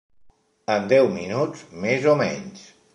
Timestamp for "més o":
1.87-2.21